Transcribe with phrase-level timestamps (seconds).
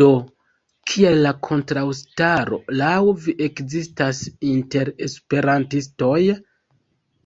[0.00, 0.06] Do,
[0.90, 2.94] kial la kontraŭstaro laŭ
[3.26, 6.24] vi ekzistas inter esperantistoj?